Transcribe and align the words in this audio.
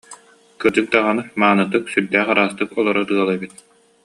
Кырдьык 0.59 0.87
даҕаны, 0.93 1.23
маанытык, 1.39 1.83
сүрдээх 1.91 2.27
ыраастык 2.31 2.69
олорор 2.79 3.09
ыал 3.15 3.29
эбит 3.35 3.53